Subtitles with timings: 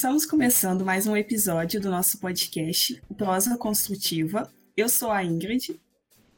[0.00, 4.50] Estamos começando mais um episódio do nosso podcast Prosa Construtiva.
[4.74, 5.78] Eu sou a Ingrid.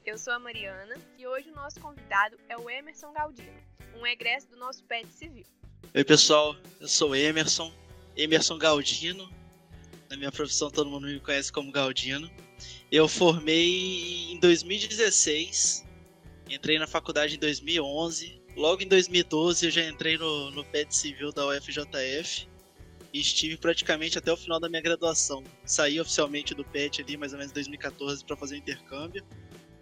[0.05, 3.53] Eu sou a Mariana e hoje o nosso convidado é o Emerson Galdino,
[3.97, 5.45] um egresso do nosso PET Civil.
[5.95, 6.57] Oi, pessoal.
[6.81, 7.73] Eu sou o Emerson,
[8.17, 9.33] Emerson Galdino.
[10.11, 12.29] Na minha profissão todo mundo me conhece como Galdino.
[12.91, 15.87] Eu formei em 2016,
[16.51, 18.43] entrei na faculdade em 2011.
[18.57, 22.51] Logo em 2012 eu já entrei no, no PET Civil da UFJF
[23.13, 25.45] e estive praticamente até o final da minha graduação.
[25.65, 29.25] Saí oficialmente do PET ali mais ou menos em 2014 para fazer o intercâmbio,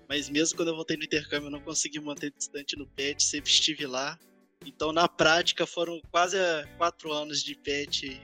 [0.09, 3.51] mas mesmo quando eu voltei no intercâmbio eu não consegui manter distante no PET, sempre
[3.51, 4.19] estive lá.
[4.67, 6.37] Então na prática foram quase
[6.77, 8.21] quatro anos de PET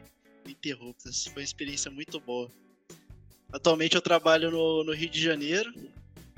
[0.47, 1.25] interruptas.
[1.25, 2.51] Foi uma experiência muito boa.
[3.53, 5.73] Atualmente eu trabalho no, no Rio de Janeiro.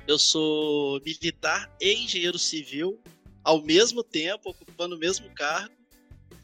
[0.07, 3.01] Eu sou militar e engenheiro civil
[3.43, 5.73] ao mesmo tempo, ocupando o mesmo cargo.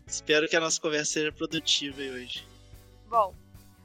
[0.07, 2.47] Espero que a nossa conversa seja produtiva hoje.
[3.07, 3.33] Bom,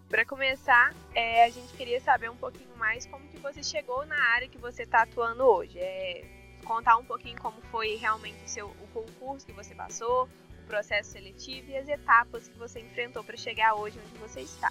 [0.09, 4.21] para começar, é, a gente queria saber um pouquinho mais como que você chegou na
[4.35, 5.79] área que você está atuando hoje.
[5.79, 6.25] É,
[6.65, 10.29] contar um pouquinho como foi realmente o, seu, o concurso que você passou,
[10.65, 14.71] o processo seletivo e as etapas que você enfrentou para chegar hoje onde você está.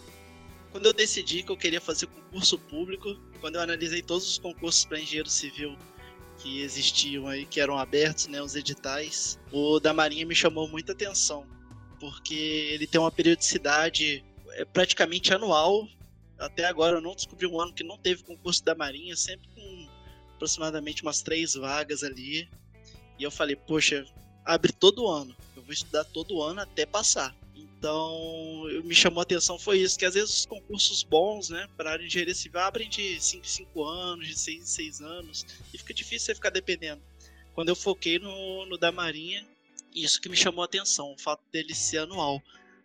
[0.71, 4.85] Quando eu decidi que eu queria fazer concurso público, quando eu analisei todos os concursos
[4.85, 5.75] para engenheiro civil
[6.39, 10.93] que existiam aí, que eram abertos, né, os editais, o da Marinha me chamou muita
[10.93, 11.45] atenção,
[11.99, 15.87] porque ele tem uma periodicidade é, praticamente anual.
[16.37, 19.89] Até agora eu não descobri um ano que não teve concurso da Marinha, sempre com
[20.35, 22.49] aproximadamente umas três vagas ali.
[23.17, 24.05] E eu falei, poxa,
[24.45, 25.35] abre todo ano.
[25.55, 27.35] Eu vou estudar todo ano até passar.
[27.79, 31.93] Então, me chamou a atenção foi isso, que às vezes os concursos bons, né, para
[31.93, 35.77] área de civil abrem de 5 em 5 anos, de 6 em 6 anos, e
[35.77, 37.01] fica difícil você ficar dependendo.
[37.55, 39.47] Quando eu foquei no, no da Marinha,
[39.95, 42.43] isso que me chamou a atenção, o fato dele ser anual.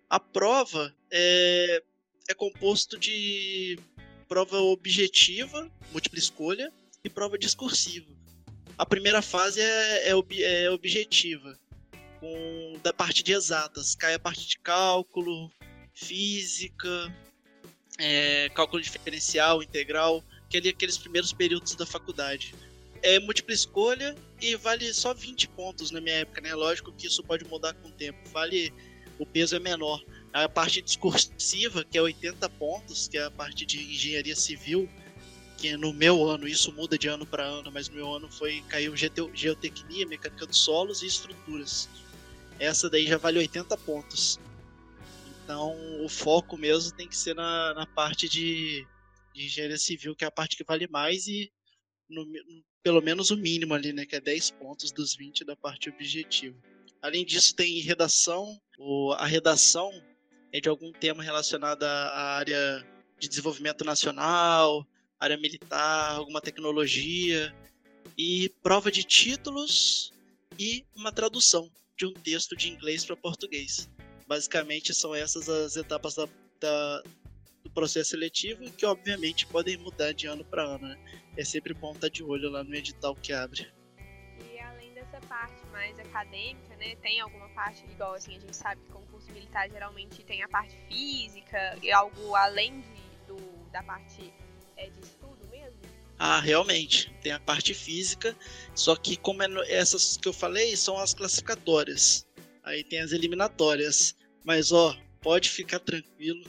[0.08, 1.82] A prova é,
[2.28, 3.76] é composto de
[4.28, 6.72] prova objetiva, múltipla escolha,
[7.02, 8.14] e prova discursiva.
[8.78, 11.58] A primeira fase é, é, é objetiva,
[12.24, 13.94] com da parte de exatas.
[13.94, 15.50] Cai a parte de cálculo,
[15.92, 17.14] física,
[17.98, 22.54] é, cálculo diferencial, integral, aquele, aqueles primeiros períodos da faculdade.
[23.02, 26.54] É múltipla escolha e vale só 20 pontos na minha época, né?
[26.54, 28.18] Lógico que isso pode mudar com o tempo.
[28.30, 28.72] Vale
[29.18, 30.02] o peso é menor.
[30.32, 34.88] A parte discursiva, que é 80 pontos, que é a parte de engenharia civil,
[35.58, 38.64] que no meu ano, isso muda de ano para ano, mas no meu ano foi
[38.68, 41.88] caiu geotecnia, mecânica dos solos e estruturas
[42.58, 44.38] essa daí já vale 80 pontos.
[45.42, 48.86] Então o foco mesmo tem que ser na, na parte de,
[49.34, 51.52] de engenharia civil, que é a parte que vale mais, e
[52.08, 52.24] no,
[52.82, 54.06] pelo menos o mínimo ali, né?
[54.06, 56.56] Que é 10 pontos dos 20 da parte objetiva.
[57.02, 58.58] Além disso, tem redação.
[58.78, 59.90] O, a redação
[60.52, 62.86] é de algum tema relacionado à área
[63.18, 64.86] de desenvolvimento nacional,
[65.18, 67.54] área militar, alguma tecnologia,
[68.16, 70.12] e prova de títulos
[70.58, 73.90] e uma tradução de um texto de inglês para português.
[74.26, 76.26] Basicamente são essas as etapas da,
[76.60, 77.02] da,
[77.62, 80.88] do processo seletivo que obviamente podem mudar de ano para ano.
[80.88, 80.98] Né?
[81.36, 83.70] É sempre bom estar de olho lá no edital que abre.
[84.52, 88.80] E além dessa parte mais acadêmica, né, tem alguma parte igual assim a gente sabe
[88.82, 93.36] que concurso militar geralmente tem a parte física e algo além de, do,
[93.70, 94.32] da parte
[94.76, 95.13] é, de?
[96.26, 98.34] Ah, realmente, tem a parte física,
[98.74, 102.26] só que como é essas que eu falei são as classificatórias.
[102.62, 104.16] Aí tem as eliminatórias.
[104.42, 106.42] Mas ó, pode ficar tranquilo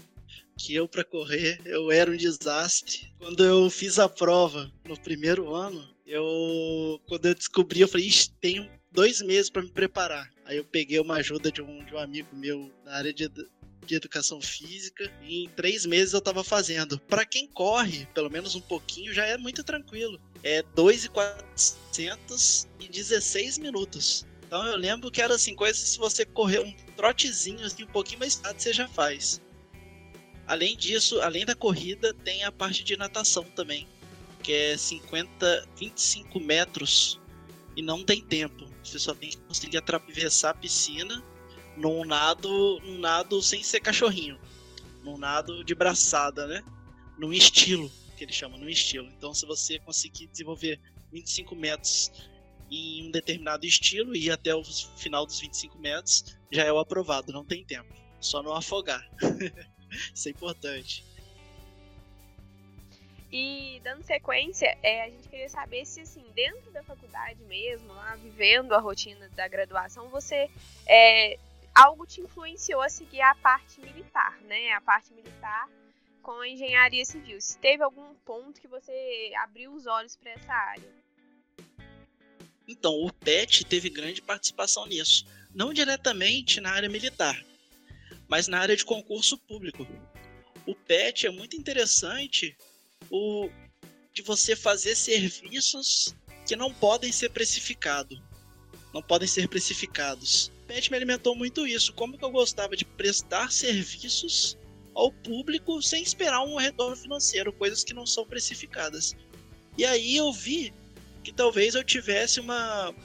[0.57, 3.13] que eu para correr eu era um desastre.
[3.19, 8.31] Quando eu fiz a prova no primeiro ano, eu quando eu descobri eu falei, Ixi,
[8.39, 10.31] tenho dois meses para me preparar.
[10.45, 13.29] Aí eu peguei uma ajuda de um, de um amigo meu na área de,
[13.85, 15.11] de educação física.
[15.21, 16.99] Em três meses eu tava fazendo.
[17.01, 20.19] Para quem corre, pelo menos um pouquinho, já é muito tranquilo.
[20.43, 24.25] É 2,400 e 16 minutos.
[24.45, 28.19] Então eu lembro que era assim, coisa se você correr um trotezinho assim, um pouquinho
[28.19, 29.41] mais tarde, você já faz.
[30.47, 33.87] Além disso, além da corrida, tem a parte de natação também,
[34.43, 37.19] que é 50, 25 metros
[37.75, 38.65] e não tem tempo.
[38.83, 41.23] Você só tem que conseguir atravessar a piscina
[41.77, 44.39] num nado, num nado sem ser cachorrinho,
[45.03, 46.63] num nado de braçada, né?
[47.17, 49.07] Num estilo, que ele chama, num estilo.
[49.17, 50.79] Então, se você conseguir desenvolver
[51.11, 52.11] 25 metros
[52.69, 54.63] em um determinado estilo e ir até o
[54.97, 57.93] final dos 25 metros, já é o aprovado, não tem tempo.
[58.19, 59.07] Só não afogar.
[60.13, 61.03] Isso é importante.
[63.31, 68.15] E dando sequência, é, a gente queria saber se, assim, dentro da faculdade mesmo, lá
[68.15, 70.49] vivendo a rotina da graduação, você
[70.85, 71.37] é,
[71.75, 74.71] algo te influenciou a seguir a parte militar, né?
[74.71, 75.69] A parte militar
[76.21, 77.39] com a engenharia civil.
[77.39, 80.89] Se teve algum ponto que você abriu os olhos para essa área?
[82.67, 85.27] Então, o PET teve grande participação nisso.
[85.53, 87.39] Não diretamente na área militar,
[88.27, 89.85] mas na área de concurso público.
[90.65, 92.57] O PET é muito interessante
[93.11, 93.49] o,
[94.11, 96.15] de você fazer serviços
[96.47, 98.19] que não podem ser precificados.
[98.95, 100.49] Não podem ser precificados.
[100.67, 101.91] PET me alimentou muito isso.
[101.91, 104.57] Como que eu gostava de prestar serviços
[104.95, 109.13] ao público sem esperar um retorno financeiro, coisas que não são precificadas.
[109.77, 110.73] E aí eu vi
[111.25, 112.95] que talvez eu tivesse uma,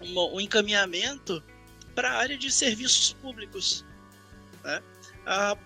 [0.00, 1.42] uma um encaminhamento
[1.96, 3.84] para a área de serviços públicos.
[4.62, 4.80] Né?
[5.26, 5.58] Ah,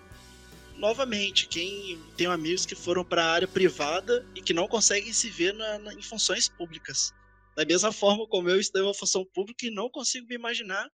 [0.77, 5.29] novamente, quem tem amigos que foram para a área privada e que não conseguem se
[5.29, 7.13] ver na, na, em funções públicas.
[7.55, 10.89] Da mesma forma como eu estou em uma função pública e não consigo me imaginar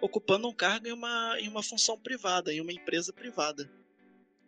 [0.00, 3.70] ocupando um cargo em uma, em uma função privada, em uma empresa privada.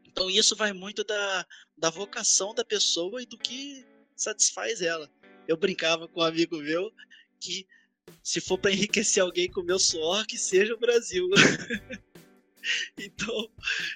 [0.07, 1.47] Então isso vai muito da,
[1.77, 3.85] da vocação da pessoa e do que
[4.17, 5.11] satisfaz ela.
[5.47, 6.93] Eu brincava com um amigo meu
[7.39, 7.67] que
[8.23, 11.29] se for para enriquecer alguém com meu suor, que seja o Brasil.
[12.99, 13.51] então,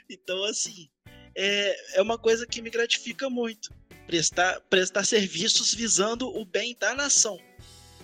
[0.09, 0.89] então, assim,
[1.35, 3.73] é, é uma coisa que me gratifica muito.
[4.07, 7.39] Prestar, prestar serviços visando o bem da nação,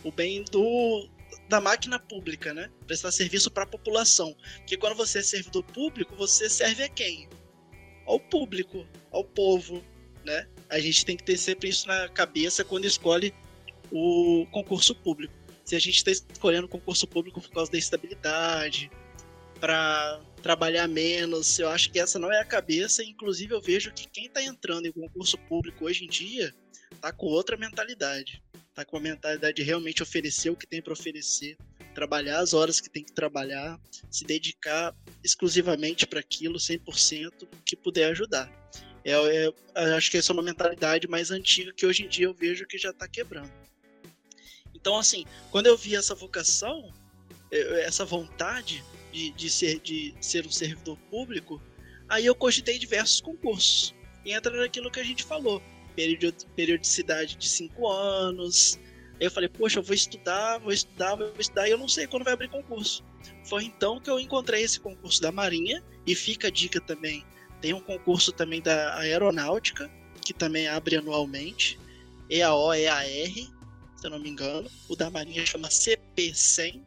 [0.04, 1.08] o bem do,
[1.48, 2.70] da máquina pública, né?
[2.86, 4.34] Prestar serviço para a população.
[4.58, 7.28] Porque quando você é servidor público, você serve a quem?
[8.10, 9.84] ao público, ao povo,
[10.24, 10.48] né?
[10.68, 13.32] A gente tem que ter sempre isso na cabeça quando escolhe
[13.90, 15.32] o concurso público.
[15.64, 18.90] Se a gente está escolhendo o concurso público por causa da estabilidade,
[19.60, 23.04] para trabalhar menos, eu acho que essa não é a cabeça.
[23.04, 26.52] Inclusive, eu vejo que quem está entrando em concurso público hoje em dia
[26.92, 28.42] está com outra mentalidade.
[28.80, 31.54] Está com a mentalidade de realmente oferecer o que tem para oferecer,
[31.94, 33.78] trabalhar as horas que tem que trabalhar,
[34.10, 38.50] se dedicar exclusivamente para aquilo, 100%, que puder ajudar.
[39.04, 42.32] É, é, acho que essa é uma mentalidade mais antiga que hoje em dia eu
[42.32, 43.52] vejo que já está quebrando.
[44.74, 46.90] Então, assim, quando eu vi essa vocação,
[47.84, 51.60] essa vontade de, de, ser, de ser um servidor público,
[52.08, 53.94] aí eu cogitei diversos concursos.
[54.24, 55.62] E entra naquilo que a gente falou:
[56.56, 58.78] periodicidade de cinco anos,
[59.20, 62.06] Aí eu falei, poxa, eu vou estudar, vou estudar, vou estudar, e eu não sei
[62.06, 63.04] quando vai abrir concurso.
[63.44, 67.22] Foi então que eu encontrei esse concurso da Marinha, e fica a dica também,
[67.60, 69.90] tem um concurso também da Aeronáutica,
[70.24, 71.78] que também abre anualmente,
[72.30, 74.70] EAO-EAR, se eu não me engano.
[74.88, 76.80] O da Marinha chama CP100.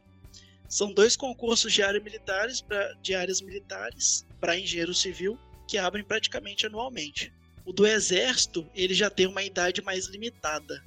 [0.68, 5.38] São dois concursos de, área militares pra, de áreas militares para engenheiro civil
[5.68, 7.32] que abrem praticamente anualmente.
[7.64, 10.82] O do Exército, ele já tem uma idade mais limitada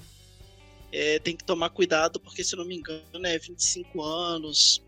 [0.91, 4.83] é, tem que tomar cuidado, porque se não me engano é 25 anos.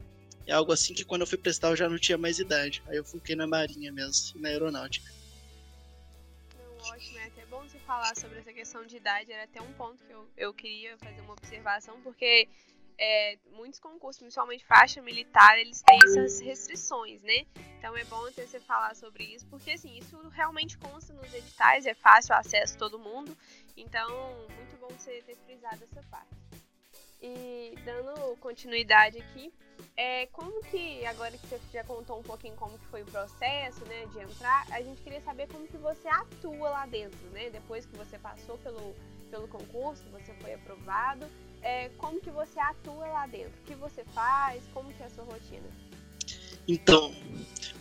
[0.48, 2.82] É algo assim que quando eu fui prestar eu já não tinha mais idade.
[2.88, 5.12] Aí eu fiquei na marinha mesmo, na aeronáutica.
[6.58, 9.32] Não, ótimo, é até bom você falar sobre essa questão de idade.
[9.32, 12.50] Era até um ponto que eu, eu queria fazer uma observação, porque
[13.00, 17.46] é, muitos concursos, principalmente faixa militar, eles têm essas restrições, né?
[17.78, 21.86] Então é bom até você falar sobre isso, porque assim, isso realmente consta nos editais,
[21.86, 23.36] é fácil acesso a todo mundo.
[23.78, 24.10] Então,
[24.56, 26.36] muito bom você ter frisado essa parte.
[27.22, 29.54] E dando continuidade aqui,
[29.96, 33.84] é, como que, agora que você já contou um pouquinho como que foi o processo,
[33.86, 37.86] né, de entrar, a gente queria saber como que você atua lá dentro, né, depois
[37.86, 38.94] que você passou pelo,
[39.30, 41.26] pelo concurso, você foi aprovado,
[41.62, 43.52] é, como que você atua lá dentro?
[43.62, 44.64] O que você faz?
[44.74, 45.68] Como que é a sua rotina?
[46.68, 47.14] Então,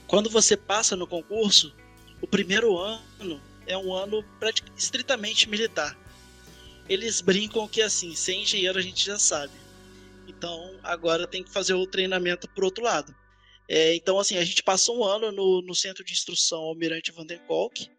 [0.07, 1.75] quando você passa no concurso,
[2.21, 4.25] o primeiro ano é um ano
[4.77, 5.97] estritamente militar.
[6.89, 9.53] Eles brincam que assim, sem engenheiro a gente já sabe.
[10.27, 13.15] Então agora tem que fazer o treinamento por outro lado.
[13.69, 17.91] É, então assim, a gente passa um ano no, no centro de instrução Almirante Vanderkolk,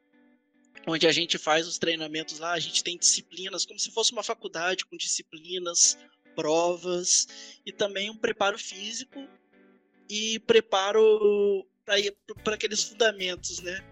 [0.89, 4.23] onde a gente faz os treinamentos lá, a gente tem disciplinas, como se fosse uma
[4.23, 5.97] faculdade com disciplinas,
[6.35, 7.27] provas
[7.65, 9.27] e também um preparo físico
[10.09, 11.65] e preparo
[12.43, 13.83] para aqueles fundamentos, né,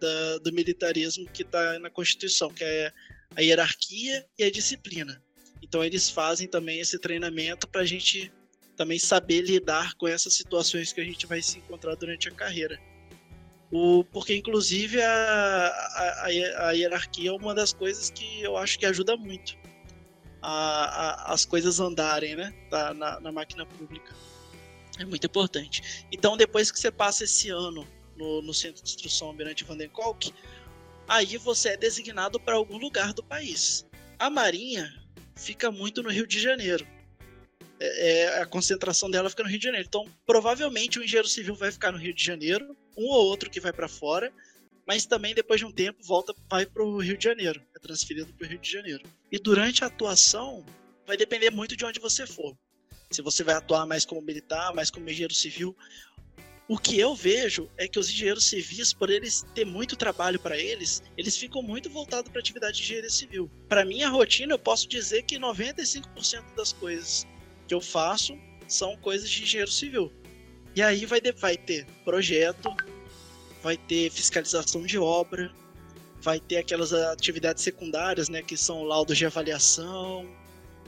[0.00, 2.92] da, do militarismo que está na Constituição, que é
[3.36, 5.22] a hierarquia e a disciplina.
[5.62, 8.32] Então eles fazem também esse treinamento para a gente
[8.76, 12.80] também saber lidar com essas situações que a gente vai se encontrar durante a carreira.
[13.72, 16.26] O, porque, inclusive, a, a,
[16.68, 19.56] a, hierarquia é uma das coisas que eu acho que ajuda muito
[20.42, 24.14] a, a as coisas andarem né, tá, na, na, máquina pública.
[24.98, 26.04] É muito importante.
[26.12, 30.34] Então, depois que você passa esse ano no, no Centro de Instrução Almirante Vandenkolk,
[31.08, 33.86] aí você é designado para algum lugar do país.
[34.18, 34.92] A Marinha
[35.34, 36.86] fica muito no Rio de Janeiro.
[37.80, 39.86] É, é, a concentração dela fica no Rio de Janeiro.
[39.88, 43.60] Então, provavelmente o engenheiro civil vai ficar no Rio de Janeiro, um ou outro que
[43.60, 44.32] vai para fora,
[44.86, 48.32] mas também depois de um tempo volta vai para o Rio de Janeiro, é transferido
[48.34, 49.04] para o Rio de Janeiro.
[49.30, 50.64] E durante a atuação
[51.06, 52.56] vai depender muito de onde você for.
[53.10, 55.76] Se você vai atuar mais como militar, mais como engenheiro civil,
[56.68, 60.56] o que eu vejo é que os engenheiros civis, por eles ter muito trabalho para
[60.56, 63.50] eles, eles ficam muito voltados para a atividade de engenharia civil.
[63.68, 67.26] Para minha rotina, eu posso dizer que 95% das coisas
[67.68, 70.10] que eu faço são coisas de engenheiro civil.
[70.74, 72.74] E aí vai, vai ter projeto,
[73.62, 75.52] vai ter fiscalização de obra,
[76.20, 80.26] vai ter aquelas atividades secundárias, né, que são laudos de avaliação,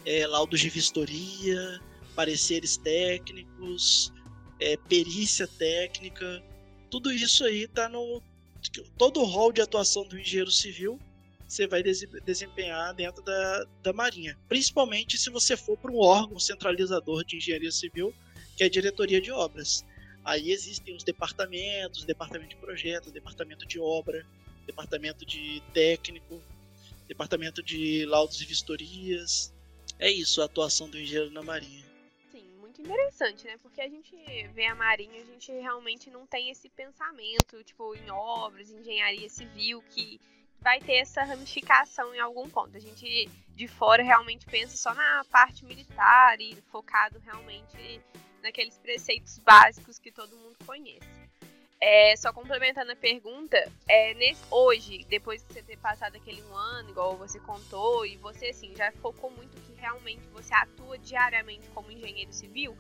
[0.07, 1.81] é, laudos de vistoria,
[2.15, 4.13] pareceres técnicos,
[4.61, 6.43] é, perícia técnica,
[6.91, 8.23] tudo isso aí está no
[8.97, 10.99] todo o rol de atuação do engenheiro civil
[11.55, 14.37] você vai desempenhar dentro da, da Marinha.
[14.49, 18.13] Principalmente se você for para um órgão centralizador de engenharia civil,
[18.57, 19.85] que é a diretoria de obras.
[20.25, 24.27] Aí existem os departamentos, departamento de projetos, departamento de obra,
[24.67, 26.43] departamento de técnico,
[27.07, 29.53] departamento de laudos e vistorias.
[29.99, 31.85] É isso a atuação do engenheiro na Marinha
[32.85, 33.57] interessante, né?
[33.59, 34.15] Porque a gente
[34.53, 39.83] vê a Marinha, a gente realmente não tem esse pensamento, tipo, em obras, engenharia civil,
[39.91, 40.21] que
[40.65, 42.75] vai ter essa ramificação em algum ponto.
[42.75, 48.01] A gente de fora realmente pensa só na parte militar e focado realmente
[48.43, 51.07] naqueles preceitos básicos que todo mundo conhece.
[51.79, 56.57] É, só complementando a pergunta, é, nesse, hoje, depois de você ter passado aquele um
[56.57, 61.69] ano, igual você contou, e você assim já focou muito que realmente você atua diariamente
[61.75, 62.75] como engenheiro civil,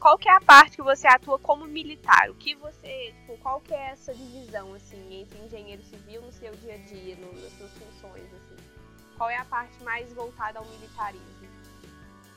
[0.00, 2.30] qual que é a parte que você atua como militar?
[2.30, 6.50] O que você, tipo, qual que é essa divisão assim entre engenheiro civil no seu
[6.56, 8.56] dia a dia, no, nas suas funções assim?
[9.16, 11.28] Qual é a parte mais voltada ao militarismo?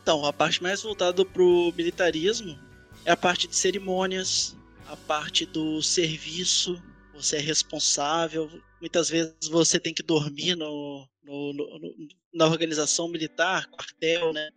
[0.02, 2.60] Então, a parte mais voltada para o militarismo
[3.06, 4.58] é a parte de cerimônias,
[4.90, 6.82] a parte do serviço,
[7.14, 8.52] você é responsável.
[8.82, 14.50] Muitas vezes você tem que dormir no, no, no, na organização militar, quartel, né?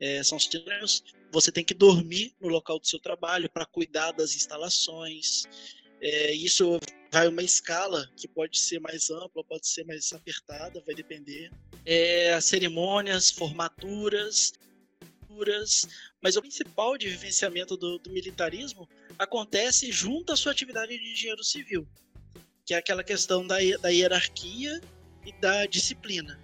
[0.00, 1.04] É, são os treinos.
[1.34, 5.42] Você tem que dormir no local do seu trabalho para cuidar das instalações.
[6.00, 6.78] É, isso
[7.12, 11.50] vai uma escala que pode ser mais ampla, pode ser mais apertada, vai depender.
[11.84, 14.52] É, cerimônias, formaturas,
[16.22, 18.88] mas o principal de vivenciamento do, do militarismo
[19.18, 21.84] acontece junto à sua atividade de engenheiro civil,
[22.64, 24.80] que é aquela questão da, da hierarquia
[25.26, 26.40] e da disciplina.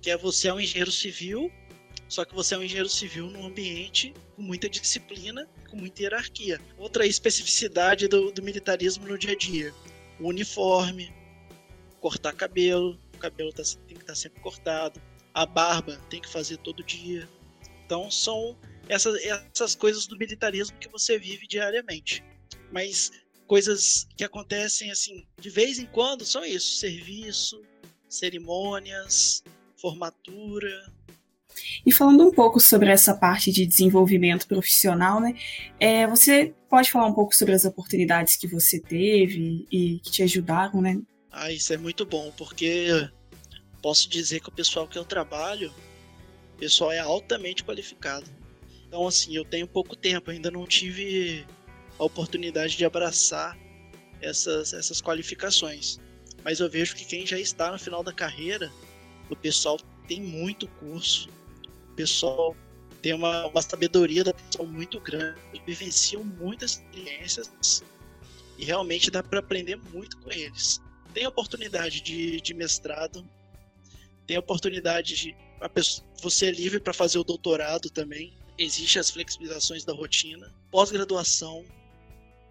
[0.00, 1.50] Que é você é um engenheiro civil,
[2.08, 6.60] só que você é um engenheiro civil num ambiente com muita disciplina, com muita hierarquia.
[6.76, 9.74] Outra especificidade do, do militarismo no dia a dia:
[10.20, 11.12] o uniforme,
[12.00, 15.00] cortar cabelo, o cabelo tá, tem que estar tá sempre cortado,
[15.32, 17.28] a barba tem que fazer todo dia.
[17.84, 18.56] Então são
[18.88, 22.22] essas, essas coisas do militarismo que você vive diariamente.
[22.70, 23.10] Mas
[23.46, 27.62] coisas que acontecem assim, de vez em quando, são isso: serviço,
[28.08, 29.42] cerimônias,
[29.76, 30.92] formatura.
[31.84, 35.34] E falando um pouco sobre essa parte de desenvolvimento profissional, né?
[35.78, 40.22] É, você pode falar um pouco sobre as oportunidades que você teve e que te
[40.22, 41.00] ajudaram, né?
[41.30, 42.88] Ah, isso é muito bom, porque
[43.82, 45.72] posso dizer que o pessoal que eu trabalho,
[46.54, 48.26] o pessoal é altamente qualificado.
[48.86, 51.44] Então, assim, eu tenho pouco tempo, ainda não tive
[51.98, 53.58] a oportunidade de abraçar
[54.20, 55.98] essas, essas qualificações.
[56.44, 58.70] Mas eu vejo que quem já está no final da carreira,
[59.30, 61.28] o pessoal tem muito curso,
[61.94, 62.56] pessoal
[63.02, 67.82] tem uma, uma sabedoria da pessoa muito grande, vivenciam muitas experiências
[68.56, 70.80] e realmente dá para aprender muito com eles.
[71.12, 73.28] Tem oportunidade de, de mestrado,
[74.26, 75.36] tem oportunidade de.
[75.72, 81.64] Pessoa, você é livre para fazer o doutorado também existe as flexibilizações da rotina, pós-graduação,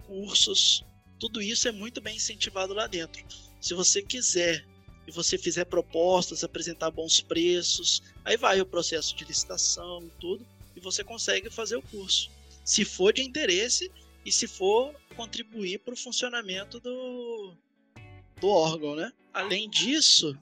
[0.05, 0.83] cursos,
[1.19, 3.23] tudo isso é muito bem incentivado lá dentro.
[3.61, 4.65] Se você quiser
[5.07, 10.45] e você fizer propostas, apresentar bons preços, aí vai o processo de licitação, tudo,
[10.75, 12.29] e você consegue fazer o curso.
[12.63, 13.91] Se for de interesse
[14.25, 17.53] e se for contribuir para o funcionamento do,
[18.39, 19.11] do órgão, né?
[19.33, 20.37] Além disso,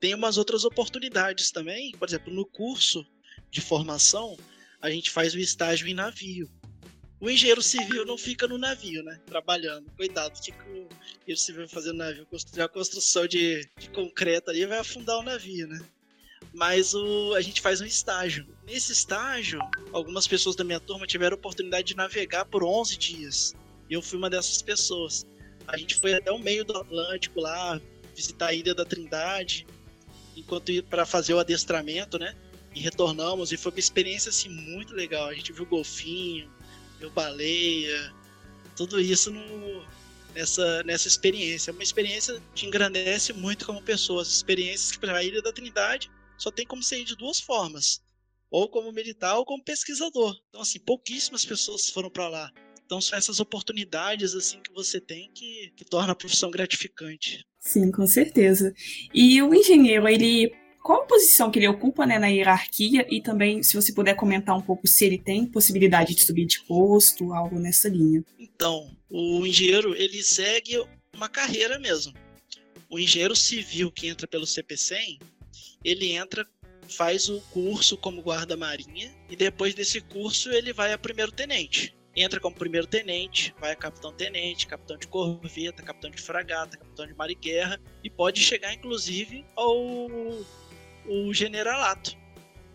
[0.00, 3.06] tem umas outras oportunidades também, por exemplo, no curso
[3.50, 4.36] de formação,
[4.80, 6.50] a gente faz o estágio em navio.
[7.20, 9.20] O engenheiro civil não fica no navio, né?
[9.26, 9.90] Trabalhando.
[9.94, 12.24] Coitado, o que, que o engenheiro civil vai fazer no navio?
[12.24, 15.80] Construir a construção de, de concreto ali vai afundar o navio, né?
[16.54, 18.46] Mas o, a gente faz um estágio.
[18.66, 19.60] Nesse estágio,
[19.92, 23.54] algumas pessoas da minha turma tiveram a oportunidade de navegar por 11 dias.
[23.90, 25.26] E eu fui uma dessas pessoas.
[25.68, 27.78] A gente foi até o meio do Atlântico lá,
[28.16, 29.66] visitar a Ilha da Trindade,
[30.34, 32.34] enquanto para fazer o adestramento, né?
[32.74, 35.28] e retornamos e foi uma experiência assim muito legal.
[35.28, 36.50] A gente viu golfinho,
[37.00, 38.14] viu baleia,
[38.76, 39.84] tudo isso no,
[40.34, 41.70] nessa, nessa experiência.
[41.70, 44.22] É uma experiência que te engrandece muito como pessoa.
[44.22, 48.00] As experiências que para a Ilha da Trindade só tem como sair de duas formas:
[48.50, 50.36] ou como militar ou como pesquisador.
[50.48, 52.50] Então assim, pouquíssimas pessoas foram para lá.
[52.84, 57.44] Então são essas oportunidades assim que você tem que, que torna a profissão gratificante.
[57.60, 58.74] Sim, com certeza.
[59.14, 60.50] E o engenheiro, ele
[60.82, 64.56] qual a posição que ele ocupa né, na hierarquia e também se você puder comentar
[64.56, 68.24] um pouco se ele tem possibilidade de subir de posto, algo nessa linha.
[68.38, 70.82] Então, o engenheiro ele segue
[71.14, 72.14] uma carreira mesmo.
[72.88, 75.20] O engenheiro civil que entra pelo CP100,
[75.84, 76.46] ele entra,
[76.88, 82.40] faz o curso como guarda-marinha e depois desse curso ele vai a primeiro tenente entra
[82.40, 87.14] como primeiro tenente, vai a capitão tenente, capitão de corveta, capitão de fragata, capitão de
[87.14, 89.86] mar e guerra e pode chegar inclusive ao
[91.06, 92.16] o generalato.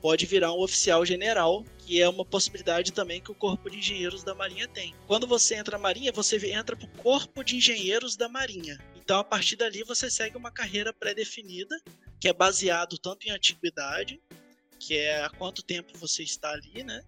[0.02, 4.24] Pode virar um oficial general, que é uma possibilidade também que o Corpo de Engenheiros
[4.24, 4.94] da Marinha tem.
[5.08, 8.80] Quando você entra na Marinha, você entra para o Corpo de Engenheiros da Marinha.
[8.96, 11.76] Então, a partir dali, você segue uma carreira pré-definida,
[12.20, 14.22] que é baseado tanto em antiguidade,
[14.80, 17.02] que é há quanto tempo você está ali, né?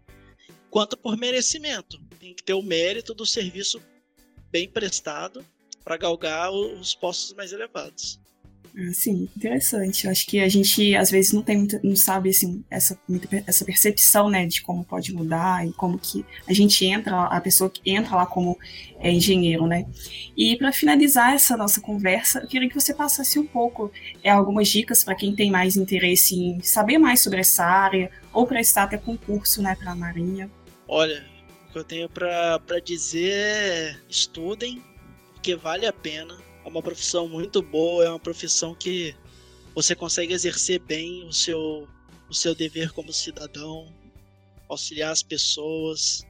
[0.69, 1.99] Quanto por merecimento.
[2.19, 3.81] Tem que ter o mérito do serviço
[4.49, 5.45] bem prestado
[5.83, 8.19] para galgar os postos mais elevados.
[8.93, 10.05] Sim, interessante.
[10.05, 12.97] Eu acho que a gente às vezes não tem não sabe assim essa
[13.45, 17.69] essa percepção, né, de como pode mudar e como que a gente entra, a pessoa
[17.69, 18.57] que entra lá como
[18.99, 19.85] é, engenheiro, né?
[20.35, 23.91] E para finalizar essa nossa conversa, eu queria que você passasse um pouco
[24.23, 28.45] é, algumas dicas para quem tem mais interesse em saber mais sobre essa área ou
[28.45, 30.49] prestar até concurso, né, para a Marinha.
[30.87, 31.25] Olha,
[31.69, 34.81] o que eu tenho para dizer é estudem,
[35.33, 39.15] porque vale a pena é uma profissão muito boa, é uma profissão que
[39.73, 41.87] você consegue exercer bem o seu,
[42.29, 43.87] o seu dever como cidadão,
[44.67, 46.27] auxiliar as pessoas,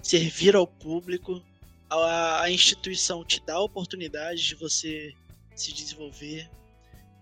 [0.00, 1.42] servir ao público.
[1.90, 5.12] A, a instituição te dá a oportunidade de você
[5.56, 6.48] se desenvolver,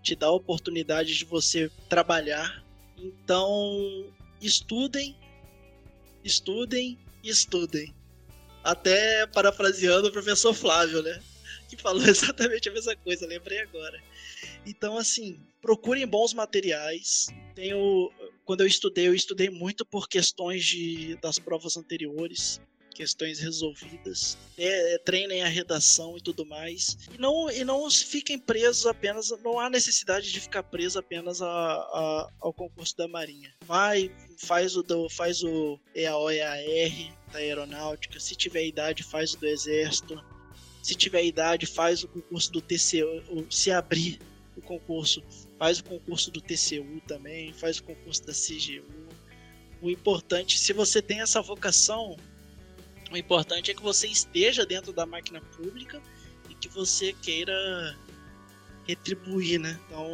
[0.03, 2.63] te dá a oportunidade de você trabalhar.
[2.95, 4.05] Então,
[4.39, 5.17] estudem,
[6.23, 7.91] estudem estudem.
[8.63, 11.19] Até parafraseando o professor Flávio, né?
[11.69, 14.01] que falou exatamente a mesma coisa, lembrei agora.
[14.65, 17.27] Então, assim, procurem bons materiais.
[17.53, 18.11] Tenho,
[18.43, 22.61] quando eu estudei, eu estudei muito por questões de, das provas anteriores,
[22.93, 24.37] questões resolvidas.
[24.57, 26.97] É, treinem a redação e tudo mais.
[27.13, 29.29] E não, e não fiquem presos apenas.
[29.43, 33.53] Não há necessidade de ficar preso apenas a, a, ao concurso da Marinha.
[33.65, 36.61] Vai, faz o, do, faz o EAO-EAR
[37.31, 38.19] da aeronáutica.
[38.19, 40.23] Se tiver idade, faz o do exército
[40.85, 44.19] se tiver idade, faz o concurso do TCU, se abrir
[44.55, 45.23] o concurso,
[45.57, 48.85] faz o concurso do TCU também, faz o concurso da CGU.
[49.81, 52.15] O importante, se você tem essa vocação,
[53.11, 55.99] o importante é que você esteja dentro da máquina pública
[56.51, 57.97] e que você queira
[58.87, 59.79] retribuir, né?
[59.87, 60.07] Então,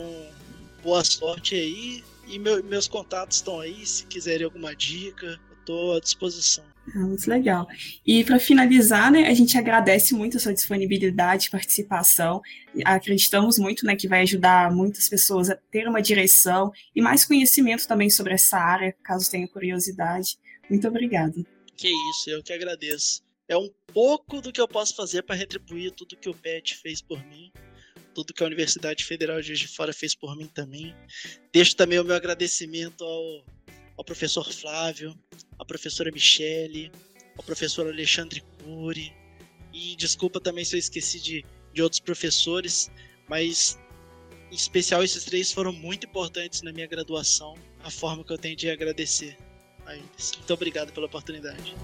[0.82, 2.02] boa sorte aí.
[2.28, 6.64] E meu, meus contatos estão aí, se quiserem alguma dica, estou à disposição.
[6.96, 7.68] Ah, muito legal.
[8.06, 12.42] E para finalizar, né, a gente agradece muito a sua disponibilidade e participação.
[12.84, 17.88] Acreditamos muito né, que vai ajudar muitas pessoas a ter uma direção e mais conhecimento
[17.88, 20.38] também sobre essa área, caso tenha curiosidade.
[20.70, 21.36] Muito obrigada.
[21.78, 23.22] Que isso, eu que agradeço.
[23.48, 27.02] É um pouco do que eu posso fazer para retribuir tudo que o PET fez
[27.02, 27.52] por mim,
[28.14, 30.96] tudo que a Universidade Federal de Juiz de Fora fez por mim também.
[31.54, 33.44] Deixo também o meu agradecimento ao
[34.02, 35.16] ao professor Flávio,
[35.60, 36.92] à professora Michele,
[37.38, 39.14] ao professor Alexandre Cury.
[39.72, 42.90] E desculpa também se eu esqueci de, de outros professores,
[43.30, 43.78] mas
[44.52, 48.56] em especial esses três foram muito importantes na minha graduação, a forma que eu tenho
[48.56, 49.38] de agradecer
[49.86, 50.32] a eles.
[50.36, 51.76] Muito obrigado pela oportunidade.